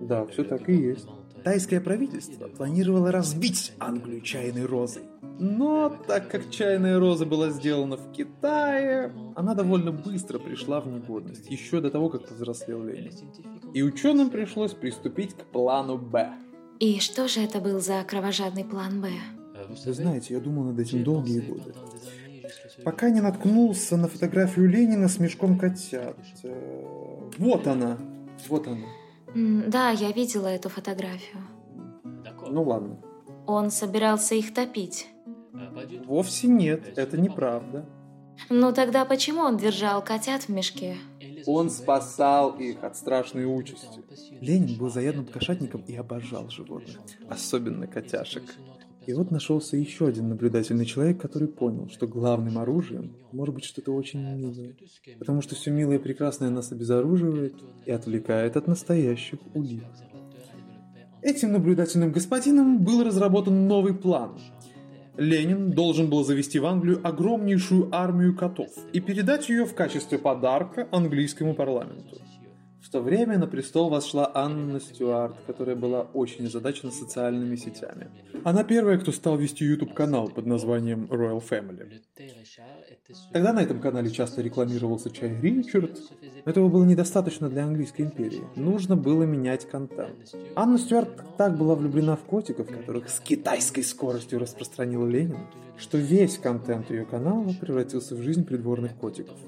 Да, 0.00 0.26
все 0.26 0.44
так 0.44 0.68
и 0.68 0.74
есть. 0.74 1.06
Тайское 1.44 1.80
правительство 1.80 2.46
планировало 2.46 3.10
разбить 3.10 3.72
Англию 3.80 4.20
чайной 4.20 4.64
розой. 4.64 5.02
Но 5.40 5.88
так 6.06 6.28
как 6.28 6.50
чайная 6.50 7.00
роза 7.00 7.26
была 7.26 7.50
сделана 7.50 7.96
в 7.96 8.12
Китае, 8.12 9.12
она 9.34 9.54
довольно 9.54 9.90
быстро 9.90 10.38
пришла 10.38 10.80
в 10.80 10.86
негодность, 10.86 11.50
еще 11.50 11.80
до 11.80 11.90
того, 11.90 12.10
как 12.10 12.28
повзрослел 12.28 12.84
Ленин. 12.84 13.12
И 13.74 13.82
ученым 13.82 14.30
пришлось 14.30 14.72
приступить 14.72 15.34
к 15.34 15.44
плану 15.46 15.98
«Б». 15.98 16.32
И 16.78 17.00
что 17.00 17.26
же 17.26 17.40
это 17.40 17.60
был 17.60 17.80
за 17.80 18.04
кровожадный 18.04 18.64
план 18.64 19.00
«Б»? 19.00 19.08
Вы 19.84 19.92
знаете, 19.92 20.34
я 20.34 20.40
думал 20.40 20.64
над 20.64 20.78
этим 20.78 21.02
долгие 21.02 21.40
годы. 21.40 21.74
Пока 22.84 23.10
не 23.10 23.20
наткнулся 23.20 23.96
на 23.96 24.08
фотографию 24.08 24.68
Ленина 24.68 25.08
с 25.08 25.18
мешком 25.18 25.58
котят. 25.58 26.16
Вот 27.42 27.66
она. 27.66 27.98
Вот 28.48 28.68
она. 28.68 28.86
Да, 29.66 29.90
я 29.90 30.12
видела 30.12 30.46
эту 30.46 30.68
фотографию. 30.68 31.42
Ну 32.48 32.62
ладно. 32.62 32.98
Он 33.46 33.72
собирался 33.72 34.36
их 34.36 34.54
топить. 34.54 35.08
Вовсе 36.06 36.46
нет, 36.46 36.96
это 36.96 37.20
неправда. 37.20 37.84
Ну 38.48 38.72
тогда 38.72 39.04
почему 39.04 39.40
он 39.40 39.56
держал 39.56 40.04
котят 40.04 40.42
в 40.42 40.48
мешке? 40.50 40.96
Он 41.46 41.68
спасал 41.68 42.52
их 42.58 42.84
от 42.84 42.96
страшной 42.96 43.44
участи. 43.44 44.04
Ленин 44.40 44.78
был 44.78 44.88
заядлым 44.88 45.26
кошатником 45.26 45.82
и 45.82 45.96
обожал 45.96 46.48
животных, 46.48 46.98
особенно 47.28 47.88
котяшек. 47.88 48.44
И 49.06 49.14
вот 49.14 49.32
нашелся 49.32 49.76
еще 49.76 50.06
один 50.06 50.28
наблюдательный 50.28 50.86
человек, 50.86 51.20
который 51.20 51.48
понял, 51.48 51.88
что 51.88 52.06
главным 52.06 52.58
оружием 52.58 53.16
может 53.32 53.54
быть 53.54 53.64
что-то 53.64 53.92
очень 53.92 54.20
милое. 54.20 54.76
Потому 55.18 55.42
что 55.42 55.56
все 55.56 55.70
милое 55.70 55.96
и 55.96 56.02
прекрасное 56.02 56.50
нас 56.50 56.70
обезоруживает 56.70 57.54
и 57.84 57.90
отвлекает 57.90 58.56
от 58.56 58.68
настоящих 58.68 59.40
улик. 59.54 59.84
Этим 61.20 61.52
наблюдательным 61.52 62.12
господином 62.12 62.84
был 62.84 63.02
разработан 63.04 63.66
новый 63.66 63.94
план. 63.94 64.38
Ленин 65.16 65.70
должен 65.70 66.08
был 66.08 66.24
завести 66.24 66.58
в 66.58 66.66
Англию 66.66 67.00
огромнейшую 67.06 67.94
армию 67.94 68.34
котов 68.34 68.70
и 68.92 69.00
передать 69.00 69.48
ее 69.48 69.66
в 69.66 69.74
качестве 69.74 70.18
подарка 70.18 70.88
английскому 70.90 71.54
парламенту. 71.54 72.21
То 72.92 73.00
время 73.00 73.38
на 73.38 73.46
престол 73.46 73.88
восшла 73.88 74.30
Анна 74.34 74.78
Стюарт, 74.78 75.34
которая 75.46 75.76
была 75.76 76.02
очень 76.12 76.46
озадачена 76.46 76.92
социальными 76.92 77.56
сетями. 77.56 78.10
Она 78.44 78.64
первая, 78.64 78.98
кто 78.98 79.12
стал 79.12 79.38
вести 79.38 79.64
YouTube-канал 79.64 80.28
под 80.28 80.44
названием 80.44 81.06
Royal 81.06 81.42
Family. 81.42 82.02
Тогда 83.32 83.54
на 83.54 83.62
этом 83.62 83.80
канале 83.80 84.10
часто 84.10 84.42
рекламировался 84.42 85.10
чай 85.10 85.34
Ричард. 85.40 85.98
Этого 86.44 86.68
было 86.68 86.84
недостаточно 86.84 87.48
для 87.48 87.64
английской 87.64 88.02
империи. 88.02 88.42
Нужно 88.56 88.94
было 88.94 89.22
менять 89.22 89.66
контент. 89.66 90.34
Анна 90.54 90.78
Стюарт 90.78 91.36
так 91.38 91.56
была 91.56 91.74
влюблена 91.74 92.16
в 92.16 92.24
котиков, 92.24 92.68
которых 92.68 93.08
с 93.08 93.20
китайской 93.20 93.82
скоростью 93.82 94.38
распространил 94.38 95.06
Ленин, 95.06 95.46
что 95.78 95.96
весь 95.96 96.36
контент 96.36 96.90
ее 96.90 97.06
канала 97.06 97.54
превратился 97.58 98.14
в 98.14 98.20
жизнь 98.20 98.44
придворных 98.44 98.94
котиков. 98.96 99.38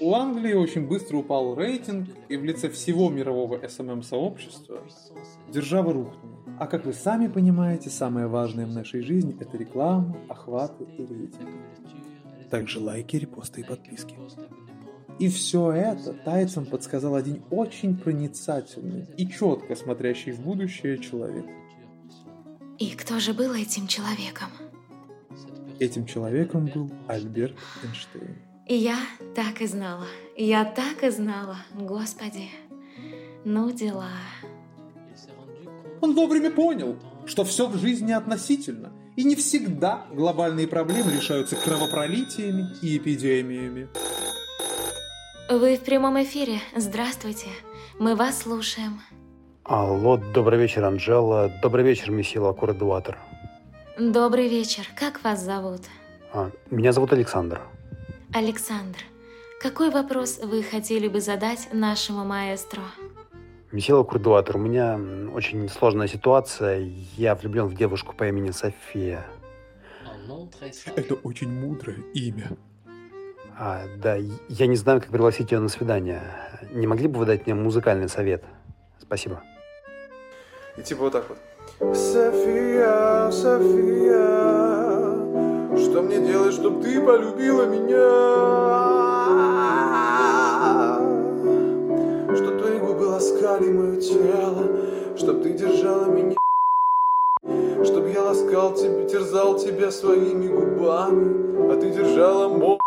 У 0.00 0.14
Англии 0.14 0.54
очень 0.54 0.86
быстро 0.86 1.18
упал 1.18 1.54
рейтинг, 1.54 2.08
и 2.30 2.36
в 2.38 2.44
лице 2.44 2.70
всего 2.70 3.10
мирового 3.10 3.60
СММ-сообщества 3.68 4.82
держава 5.52 5.92
рухнула. 5.92 6.38
А 6.58 6.66
как 6.66 6.86
вы 6.86 6.94
сами 6.94 7.26
понимаете, 7.26 7.90
самое 7.90 8.26
важное 8.26 8.64
в 8.64 8.72
нашей 8.72 9.02
жизни– 9.02 9.36
это 9.40 9.58
реклама, 9.58 10.16
охваты 10.30 10.84
и 10.84 11.04
рейтинг. 11.04 11.50
Также 12.50 12.80
лайки, 12.80 13.16
репосты 13.16 13.60
и 13.60 13.64
подписки. 13.64 14.16
И 15.18 15.28
все 15.28 15.70
это 15.70 16.14
тайцам 16.14 16.64
подсказал 16.64 17.14
один 17.14 17.42
очень 17.50 17.94
проницательный 17.94 19.06
и 19.18 19.28
четко 19.28 19.76
смотрящий 19.76 20.32
в 20.32 20.40
будущее 20.40 20.96
человек. 20.96 21.44
И 22.78 22.90
кто 22.92 23.20
же 23.20 23.34
был 23.34 23.52
этим 23.52 23.86
человеком? 23.86 24.48
Этим 25.78 26.06
человеком 26.06 26.70
был 26.74 26.90
Альберт 27.06 27.56
Эйнштейн. 27.84 28.49
И 28.70 28.74
я 28.76 28.98
так 29.34 29.60
и 29.62 29.66
знала. 29.66 30.06
Я 30.36 30.64
так 30.64 31.02
и 31.02 31.10
знала. 31.10 31.56
Господи. 31.74 32.50
Ну 33.44 33.72
дела. 33.72 34.12
Он 36.00 36.14
вовремя 36.14 36.52
понял, 36.52 36.94
что 37.26 37.42
все 37.42 37.66
в 37.66 37.76
жизни 37.76 38.12
относительно, 38.12 38.92
и 39.16 39.24
не 39.24 39.34
всегда 39.34 40.06
глобальные 40.12 40.68
проблемы 40.68 41.10
решаются 41.10 41.56
кровопролитиями 41.56 42.76
и 42.80 42.96
эпидемиями. 42.96 43.88
Вы 45.50 45.76
в 45.76 45.80
прямом 45.80 46.22
эфире. 46.22 46.60
Здравствуйте. 46.76 47.48
Мы 47.98 48.14
вас 48.14 48.42
слушаем. 48.42 49.00
Алло, 49.64 50.16
добрый 50.16 50.60
вечер, 50.60 50.84
Анжела. 50.84 51.50
Добрый 51.60 51.84
вечер, 51.84 52.12
месье 52.12 52.40
Лакур-Эдуатор. 52.40 53.18
Добрый 53.98 54.46
вечер. 54.46 54.86
Как 54.94 55.24
вас 55.24 55.42
зовут? 55.42 55.80
А, 56.32 56.52
меня 56.70 56.92
зовут 56.92 57.12
Александр. 57.12 57.60
Александр. 58.32 58.98
Какой 59.60 59.90
вопрос 59.90 60.38
вы 60.40 60.62
хотели 60.62 61.08
бы 61.08 61.20
задать 61.20 61.68
нашему 61.72 62.24
маэстро? 62.24 62.82
Месье 63.72 63.94
Лакур-Эдуатор, 63.94 64.56
у 64.56 64.60
меня 64.60 64.98
очень 65.34 65.68
сложная 65.68 66.06
ситуация. 66.06 66.78
Я 67.16 67.34
влюблен 67.34 67.66
в 67.66 67.74
девушку 67.74 68.14
по 68.14 68.28
имени 68.28 68.52
София. 68.52 69.26
Это 70.94 71.14
очень 71.14 71.48
мудрое 71.48 71.98
имя. 72.14 72.50
А, 73.58 73.82
да, 73.96 74.16
я 74.48 74.66
не 74.68 74.76
знаю, 74.76 75.00
как 75.00 75.10
пригласить 75.10 75.50
ее 75.50 75.58
на 75.58 75.68
свидание. 75.68 76.22
Не 76.70 76.86
могли 76.86 77.08
бы 77.08 77.18
вы 77.18 77.26
дать 77.26 77.46
мне 77.46 77.54
музыкальный 77.54 78.08
совет? 78.08 78.44
Спасибо. 79.00 79.42
И 80.76 80.82
типа 80.82 81.02
вот 81.02 81.12
так 81.12 81.26
вот. 81.28 81.96
София, 81.96 83.30
София, 83.30 84.69
что 85.80 86.02
мне 86.02 86.20
делать, 86.20 86.54
чтобы 86.54 86.82
ты 86.82 87.00
полюбила 87.00 87.64
меня? 87.64 88.06
Что 92.36 92.58
твои 92.58 92.78
губы 92.78 93.06
ласкали 93.06 93.70
мое 93.70 94.00
тело, 94.00 95.16
чтоб 95.16 95.42
ты 95.42 95.52
держала 95.52 96.06
меня, 96.06 96.36
чтоб 97.84 98.06
я 98.06 98.22
ласкал 98.22 98.74
тебя, 98.74 99.08
терзал 99.08 99.58
тебя 99.58 99.90
своими 99.90 100.48
губами, 100.48 101.72
а 101.72 101.80
ты 101.80 101.90
держала 101.90 102.48
мой. 102.48 102.78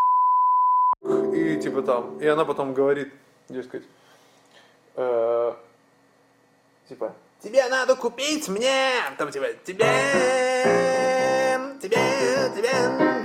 И 1.36 1.60
типа 1.60 1.82
там. 1.82 2.18
И 2.20 2.28
она 2.28 2.46
потом 2.46 2.74
говорит, 2.74 3.12
дескать, 3.50 3.84
э, 4.96 5.54
типа, 6.88 7.14
Тебе 7.44 7.68
надо 7.68 7.98
купить 7.98 8.48
мне, 8.48 8.90
там 9.18 9.30
типа, 9.30 9.48
тебе, 9.66 9.84
тебе, 11.84 11.98
тебе 12.56 12.72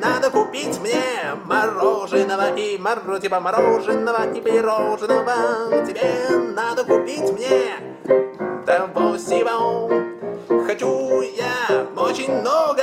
надо 0.02 0.30
купить 0.30 0.80
мне 0.80 1.00
мороженого 1.44 2.56
и 2.56 2.76
мороженого, 2.76 3.20
типа 3.20 3.38
мороженого 3.40 4.32
и 4.32 4.40
пирожного. 4.40 5.86
Тебе 5.86 6.28
надо 6.56 6.84
купить 6.84 7.32
мне 7.32 7.76
того 8.66 9.16
всего. 9.16 9.88
Хочу 10.66 11.20
я 11.20 11.86
очень 11.96 12.32
много, 12.32 12.82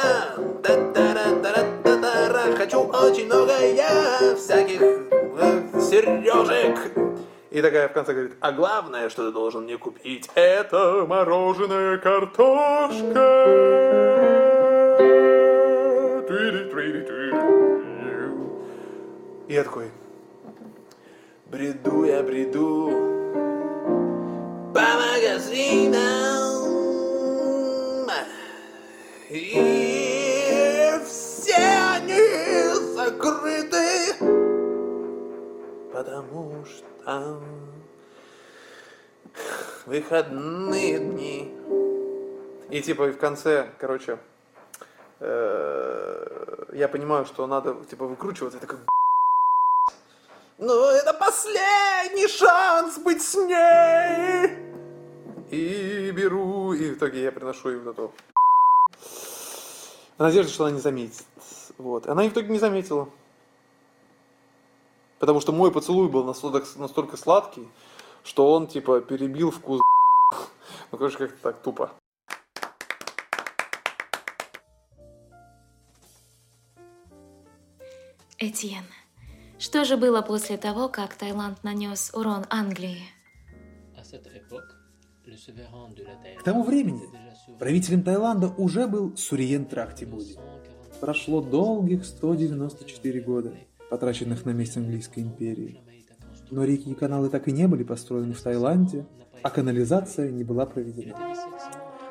да-да-да-да-да-да, 0.63 2.55
хочу 2.57 2.79
очень 2.79 3.25
много 3.25 3.51
я 3.59 4.35
всяких 4.37 4.81
э, 4.81 5.61
сережек. 5.81 6.93
И 7.51 7.61
такая 7.61 7.89
в 7.89 7.93
конце 7.93 8.13
говорит, 8.13 8.35
а 8.39 8.51
главное, 8.53 9.09
что 9.09 9.25
ты 9.27 9.31
должен 9.33 9.63
мне 9.63 9.77
купить, 9.77 10.29
это 10.35 11.05
мороженое 11.05 11.97
картошка. 11.97 13.25
И 19.47 19.55
такой, 19.63 19.91
Бреду 21.45 22.03
я, 22.05 22.23
бреду 22.23 22.89
по 24.73 24.81
магазинам 24.81 26.15
И 29.29 30.91
все 31.05 31.55
они 31.93 32.21
закрыты 32.95 34.15
Потому 35.93 36.65
что 36.65 37.39
выходные 39.85 40.99
дни 40.99 41.55
и 42.71 42.81
типа 42.81 43.07
в 43.07 43.17
конце, 43.17 43.69
короче, 43.79 44.17
э, 45.19 46.65
я 46.73 46.87
понимаю, 46.87 47.25
что 47.25 47.47
надо 47.47 47.75
типа 47.89 48.05
выкручиваться, 48.05 48.57
это 48.57 48.67
как 48.67 48.79
Ну, 50.57 50.89
это 50.89 51.13
последний 51.13 52.27
шанс 52.27 52.97
быть 52.99 53.21
с 53.21 53.35
ней 53.35 54.65
и 55.51 56.11
беру, 56.11 56.73
и 56.73 56.91
в 56.91 56.97
итоге 56.97 57.23
я 57.23 57.31
приношу 57.31 57.69
ей 57.69 57.77
вот 57.77 57.93
эту 57.93 58.11
в 60.17 60.47
что 60.47 60.65
она 60.65 60.73
не 60.73 60.79
заметит. 60.79 61.25
Вот. 61.77 62.07
Она 62.07 62.23
и 62.23 62.29
в 62.29 62.33
итоге 62.33 62.47
не 62.49 62.59
заметила. 62.59 63.09
Потому 65.19 65.41
что 65.41 65.51
мой 65.51 65.71
поцелуй 65.71 66.07
был 66.07 66.23
настолько, 66.23 66.65
настолько 66.77 67.17
сладкий, 67.17 67.67
что 68.23 68.51
он, 68.51 68.67
типа, 68.67 69.01
перебил 69.01 69.51
вкус 69.51 69.81
Ну, 70.91 70.97
короче, 70.97 71.17
как-то 71.17 71.37
так 71.41 71.61
тупо. 71.61 71.91
Этьен, 78.47 78.83
что 79.57 79.85
же 79.85 79.97
было 79.97 80.21
после 80.21 80.57
того, 80.57 80.87
как 80.87 81.15
Таиланд 81.15 81.63
нанес 81.63 82.11
урон 82.13 82.45
Англии? 82.51 83.01
К 86.39 86.43
тому 86.43 86.63
времени 86.63 87.01
правителем 87.57 88.03
Таиланда 88.03 88.49
уже 88.49 88.87
был 88.87 89.17
Суриен 89.17 89.65
Трахтибуди. 89.65 90.37
Прошло 91.01 91.41
долгих 91.41 92.05
194 92.05 93.21
года, 93.21 93.55
потраченных 93.89 94.45
на 94.45 94.51
месть 94.51 94.77
английской 94.77 95.21
империи. 95.21 95.81
Но 96.51 96.65
реки 96.65 96.91
и 96.91 96.93
каналы 96.93 97.29
так 97.29 97.47
и 97.47 97.51
не 97.51 97.67
были 97.67 97.83
построены 97.83 98.33
в 98.33 98.41
Таиланде, 98.43 99.07
а 99.41 99.49
канализация 99.49 100.29
не 100.29 100.43
была 100.43 100.67
проведена. 100.67 101.17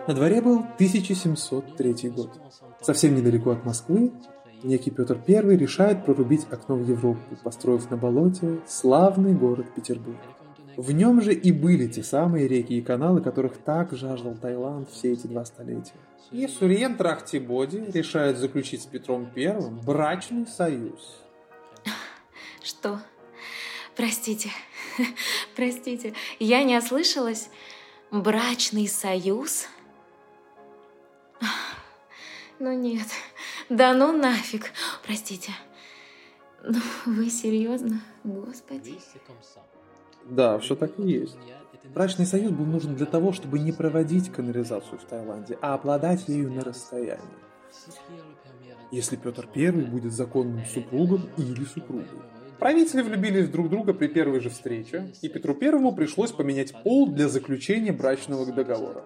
На 0.09 0.15
дворе 0.15 0.43
был 0.43 0.59
1703 0.59 2.11
год. 2.11 2.41
Совсем 2.83 3.15
недалеко 3.15 3.53
от 3.53 3.65
Москвы 3.65 4.13
некий 4.65 4.91
Петр 4.91 5.21
I 5.29 5.57
решает 5.57 6.05
прорубить 6.05 6.47
окно 6.51 6.77
в 6.77 6.89
Европу, 6.89 7.21
построив 7.43 7.91
на 7.91 7.97
болоте 7.97 8.61
славный 8.67 9.35
город 9.35 9.67
Петербург. 9.75 10.19
В 10.77 10.91
нем 10.91 11.21
же 11.21 11.33
и 11.33 11.53
были 11.53 11.87
те 11.87 12.03
самые 12.03 12.49
реки 12.49 12.77
и 12.77 12.83
каналы, 12.83 13.21
которых 13.21 13.59
так 13.59 13.93
жаждал 13.93 14.35
Таиланд 14.35 14.91
все 14.91 15.13
эти 15.13 15.29
два 15.29 15.45
столетия. 15.45 15.95
И 16.33 16.49
Суриен 16.49 16.97
Трахтибоди 16.97 17.91
решает 17.93 18.39
заключить 18.39 18.83
с 18.83 18.87
Петром 18.87 19.31
I 19.37 19.57
брачный 19.85 20.47
союз. 20.47 21.21
Что? 22.63 22.99
Простите, 23.95 24.51
простите, 25.55 26.15
я 26.41 26.65
не 26.65 26.77
ослышалась. 26.77 27.51
Брачный 28.11 28.89
союз? 28.89 29.69
Ну 32.59 32.73
нет, 32.73 33.07
да 33.69 33.95
ну 33.95 34.17
нафиг. 34.17 34.73
Простите. 35.05 35.53
Ну, 36.63 36.81
вы 37.07 37.29
серьезно? 37.31 38.01
Господи. 38.25 38.99
Да, 40.25 40.59
все 40.59 40.75
так 40.75 40.99
и 40.99 41.03
есть. 41.03 41.37
Брачный 41.95 42.27
союз 42.27 42.53
был 42.53 42.65
нужен 42.65 42.97
для 42.97 43.07
того, 43.07 43.33
чтобы 43.33 43.59
не 43.59 43.73
проводить 43.73 44.33
канализацию 44.33 44.99
в 44.99 45.05
Таиланде, 45.05 45.59
а 45.61 45.75
обладать 45.75 46.29
ею 46.29 46.51
на 46.51 46.63
расстоянии. 46.63 47.23
Если 48.91 49.17
Петр 49.17 49.49
I 49.55 49.71
будет 49.71 50.13
законным 50.13 50.65
супругом 50.65 51.29
или 51.37 51.65
супругой. 51.65 52.07
Правители 52.59 53.03
влюбились 53.03 53.49
друг 53.49 53.67
в 53.67 53.71
друга 53.71 53.93
при 53.93 54.07
первой 54.07 54.41
же 54.41 54.49
встрече, 54.49 55.13
и 55.21 55.29
Петру 55.29 55.55
Первому 55.55 55.95
пришлось 55.95 56.33
поменять 56.33 56.73
пол 56.83 57.09
для 57.11 57.29
заключения 57.29 57.93
брачного 57.93 58.47
договора. 58.47 59.05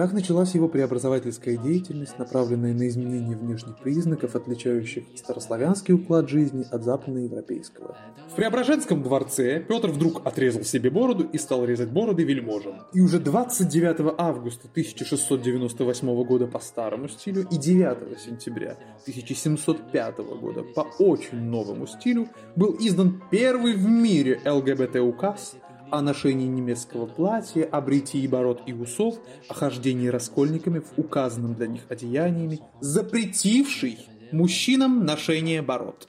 Так 0.00 0.14
началась 0.14 0.54
его 0.54 0.66
преобразовательская 0.66 1.58
деятельность, 1.58 2.18
направленная 2.18 2.72
на 2.72 2.88
изменение 2.88 3.36
внешних 3.36 3.76
признаков, 3.76 4.34
отличающих 4.34 5.04
старославянский 5.14 5.92
уклад 5.92 6.26
жизни 6.26 6.64
от 6.70 6.84
западноевропейского. 6.84 7.98
В 8.32 8.34
Преображенском 8.34 9.02
дворце 9.02 9.60
Петр 9.60 9.90
вдруг 9.90 10.26
отрезал 10.26 10.64
себе 10.64 10.88
бороду 10.88 11.24
и 11.24 11.36
стал 11.36 11.66
резать 11.66 11.90
бороды 11.90 12.24
вельможам. 12.24 12.76
И 12.94 13.00
уже 13.02 13.18
29 13.18 14.14
августа 14.16 14.68
1698 14.70 16.24
года 16.24 16.46
по 16.46 16.60
старому 16.60 17.06
стилю 17.10 17.46
и 17.50 17.58
9 17.58 18.18
сентября 18.18 18.78
1705 19.02 20.16
года 20.40 20.62
по 20.62 20.86
очень 20.98 21.42
новому 21.42 21.86
стилю 21.86 22.26
был 22.56 22.74
издан 22.80 23.22
первый 23.30 23.74
в 23.74 23.86
мире 23.86 24.40
ЛГБТ-указ 24.46 25.56
о 25.90 26.02
ношении 26.02 26.46
немецкого 26.46 27.06
платья, 27.06 27.64
о 27.64 27.80
бритии 27.80 28.26
бород 28.26 28.62
и 28.66 28.72
усов, 28.72 29.18
о 29.48 29.54
хождении 29.54 30.08
раскольниками 30.08 30.80
в 30.80 30.98
указанном 30.98 31.54
для 31.54 31.66
них 31.66 31.82
одеяниями, 31.88 32.60
запретивший 32.80 33.98
мужчинам 34.32 35.04
ношение 35.04 35.62
бород. 35.62 36.08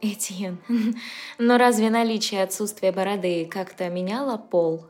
Этьен, 0.00 0.58
но 1.38 1.58
разве 1.58 1.90
наличие 1.90 2.42
отсутствия 2.42 2.92
бороды 2.92 3.46
как-то 3.46 3.88
меняло 3.88 4.36
пол? 4.36 4.86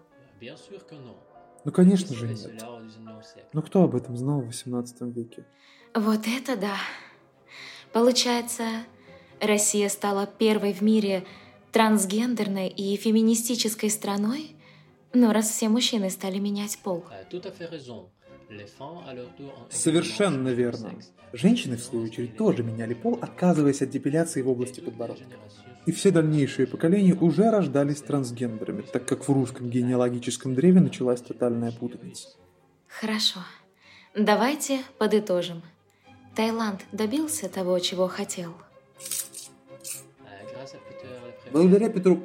Ну, 1.64 1.72
конечно 1.72 2.14
же, 2.14 2.28
нет. 2.28 2.64
Но 3.52 3.62
кто 3.62 3.82
об 3.82 3.94
этом 3.94 4.16
знал 4.16 4.40
в 4.40 4.50
XVIII 4.50 5.12
веке? 5.12 5.44
Вот 5.94 6.20
это 6.26 6.56
да. 6.56 6.76
Получается, 7.92 8.64
Россия 9.40 9.88
стала 9.88 10.26
первой 10.26 10.72
в 10.72 10.82
мире 10.82 11.24
трансгендерной 11.76 12.68
и 12.68 12.96
феминистической 12.96 13.90
страной? 13.90 14.56
Но 15.12 15.34
раз 15.34 15.50
все 15.50 15.68
мужчины 15.68 16.08
стали 16.08 16.38
менять 16.38 16.78
пол. 16.78 17.04
Совершенно 19.68 20.48
верно. 20.48 20.94
Женщины, 21.34 21.76
в 21.76 21.82
свою 21.82 22.06
очередь, 22.06 22.38
тоже 22.38 22.62
меняли 22.62 22.94
пол, 22.94 23.18
отказываясь 23.20 23.82
от 23.82 23.90
депиляции 23.90 24.40
в 24.40 24.48
области 24.48 24.80
подбородка. 24.80 25.24
И 25.84 25.92
все 25.92 26.10
дальнейшие 26.10 26.66
поколения 26.66 27.12
уже 27.12 27.50
рождались 27.50 28.00
трансгендерами, 28.00 28.80
так 28.80 29.06
как 29.06 29.28
в 29.28 29.32
русском 29.32 29.68
генеалогическом 29.68 30.54
древе 30.54 30.80
началась 30.80 31.20
тотальная 31.20 31.72
путаница. 31.72 32.28
Хорошо. 32.88 33.40
Давайте 34.14 34.80
подытожим. 34.96 35.60
Таиланд 36.34 36.86
добился 36.92 37.50
того, 37.50 37.78
чего 37.80 38.08
хотел. 38.08 38.54
Благодаря 41.52 41.88
Петру... 41.88 42.22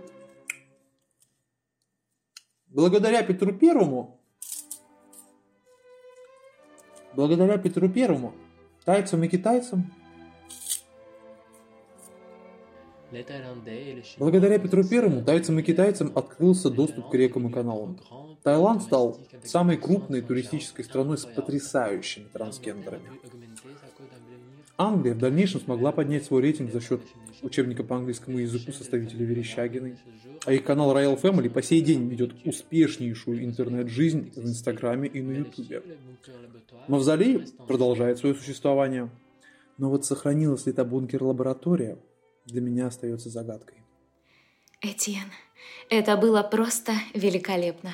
Благодаря 2.68 3.24
Петру 3.24 3.54
Первому... 3.54 4.18
Благодаря 7.14 7.58
Петру 7.58 7.90
Первому, 7.90 8.34
тайцам 8.86 9.24
и 9.24 9.28
китайцам... 9.28 9.92
Благодаря 14.18 14.58
Петру 14.58 14.88
Первому 14.88 15.22
тайцам 15.26 15.60
и 15.60 15.64
китайцам 15.64 16.14
открылся 16.16 16.70
доступ 16.70 17.10
к 17.10 17.14
рекам 17.14 17.50
и 17.50 17.52
каналам. 17.52 18.00
Таиланд 18.44 18.84
стал 18.84 19.20
самой 19.44 19.78
крупной 19.78 20.22
туристической 20.22 20.86
страной 20.86 21.18
с 21.18 21.26
потрясающими 21.26 22.30
трансгендерами. 22.32 23.10
Англия 24.78 25.14
в 25.14 25.20
дальнейшем 25.20 25.62
смогла 25.62 25.92
поднять 25.92 26.26
свой 26.26 26.42
рейтинг 26.42 26.72
за 26.72 26.82
счет 26.82 27.02
учебника 27.42 27.84
по 27.84 27.98
английскому 27.98 28.40
языку 28.40 28.72
составителя 28.72 29.26
Верещагиной, 29.26 29.98
а 30.46 30.54
их 30.54 30.64
канал 30.64 30.96
Royal 30.96 31.20
Family 31.20 31.50
по 31.50 31.62
сей 31.62 31.82
день 31.82 32.08
ведет 32.08 32.34
успешнейшую 32.46 33.44
интернет-жизнь 33.44 34.32
в 34.36 34.48
Инстаграме 34.48 35.08
и 35.08 35.22
на 35.22 35.32
Ютубе. 35.34 35.84
Мавзолей 36.88 37.46
продолжает 37.68 38.20
свое 38.20 38.34
существование, 38.36 39.10
но 39.78 39.90
вот 39.90 40.06
сохранилась 40.06 40.66
ли 40.66 40.74
та 40.74 40.84
бункер-лаборатория, 40.84 41.98
для 42.46 42.62
меня 42.62 42.88
остается 42.88 43.30
загадкой. 43.30 43.78
Этьен, 44.82 45.32
это 45.90 46.18
было 46.18 46.42
просто 46.42 46.94
великолепно. 47.14 47.94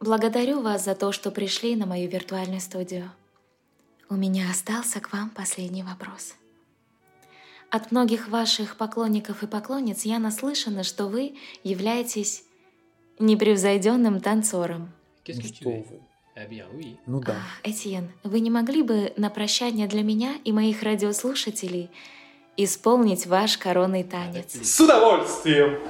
Благодарю 0.00 0.62
вас 0.62 0.84
за 0.84 0.94
то, 0.94 1.12
что 1.12 1.30
пришли 1.30 1.76
на 1.76 1.86
мою 1.86 2.08
виртуальную 2.08 2.60
студию. 2.60 3.10
У 4.08 4.14
меня 4.14 4.50
остался 4.50 5.00
к 5.00 5.12
вам 5.12 5.30
последний 5.30 5.82
вопрос. 5.82 6.34
От 7.70 7.90
многих 7.90 8.28
ваших 8.28 8.76
поклонников 8.76 9.42
и 9.42 9.46
поклонниц 9.48 10.04
я 10.04 10.20
наслышана, 10.20 10.84
что 10.84 11.06
вы 11.08 11.34
являетесь 11.64 12.44
непревзойденным 13.18 14.20
танцором. 14.20 14.92
Ну 15.26 15.42
что 15.42 15.70
вы. 15.70 16.00
Ну 17.06 17.20
да. 17.20 17.36
А, 17.64 17.68
Этьен, 17.68 18.12
вы 18.22 18.40
не 18.40 18.50
могли 18.50 18.82
бы 18.82 19.12
на 19.16 19.30
прощание 19.30 19.88
для 19.88 20.02
меня 20.02 20.36
и 20.44 20.52
моих 20.52 20.82
радиослушателей 20.82 21.90
исполнить 22.56 23.26
ваш 23.26 23.58
коронный 23.58 24.04
танец? 24.04 24.54
С 24.54 24.80
удовольствием! 24.80 25.80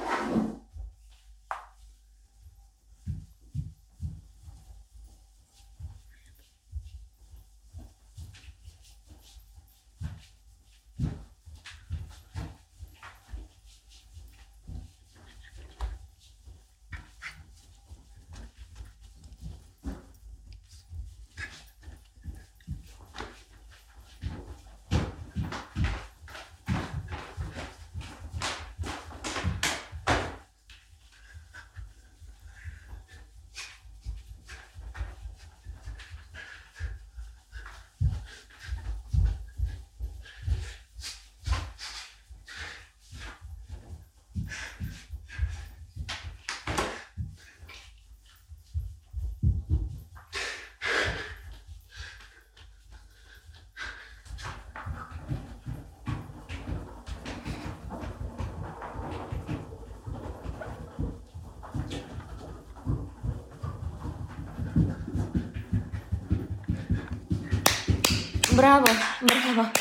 Браво, 68.67 68.87
браво. 69.21 69.71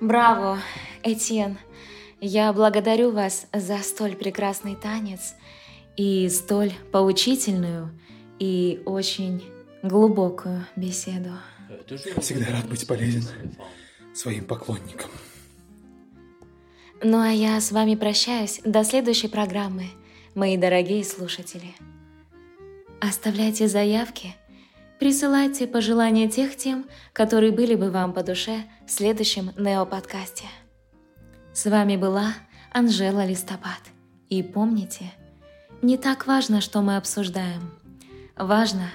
Браво, 0.00 0.58
Этьен. 1.02 1.58
Я 2.22 2.50
благодарю 2.54 3.10
вас 3.10 3.48
за 3.52 3.76
столь 3.82 4.16
прекрасный 4.16 4.76
танец 4.76 5.34
и 5.94 6.30
столь 6.30 6.72
поучительную 6.90 7.90
и 8.38 8.80
очень 8.86 9.44
глубокую 9.82 10.64
беседу. 10.74 11.32
Всегда 12.22 12.46
рад 12.52 12.66
быть 12.66 12.86
полезен 12.86 13.24
своим 14.14 14.46
поклонникам. 14.46 15.10
Ну 17.02 17.20
а 17.20 17.28
я 17.28 17.60
с 17.60 17.72
вами 17.72 17.94
прощаюсь 17.94 18.62
до 18.64 18.84
следующей 18.84 19.28
программы, 19.28 19.90
мои 20.34 20.56
дорогие 20.56 21.04
слушатели. 21.04 21.74
Оставляйте 23.02 23.68
заявки– 23.68 24.34
Присылайте 24.98 25.66
пожелания 25.66 26.28
тех 26.28 26.56
тем, 26.56 26.86
которые 27.12 27.52
были 27.52 27.74
бы 27.74 27.90
вам 27.90 28.14
по 28.14 28.22
душе 28.22 28.64
в 28.86 28.90
следующем 28.90 29.50
Нео-подкасте. 29.56 30.46
С 31.52 31.66
вами 31.66 31.96
была 31.96 32.34
Анжела 32.72 33.24
Листопад. 33.26 33.80
И 34.30 34.42
помните, 34.42 35.12
не 35.82 35.98
так 35.98 36.26
важно, 36.26 36.60
что 36.60 36.80
мы 36.80 36.96
обсуждаем. 36.96 37.70
Важно, 38.36 38.90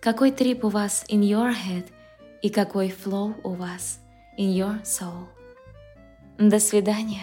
какой 0.00 0.32
трип 0.32 0.64
у 0.64 0.68
вас 0.68 1.04
in 1.08 1.20
your 1.20 1.54
head 1.54 1.86
и 2.40 2.48
какой 2.48 2.88
flow 2.88 3.34
у 3.44 3.50
вас 3.50 4.00
in 4.38 4.54
your 4.54 4.82
soul. 4.82 5.26
До 6.38 6.58
свидания. 6.58 7.22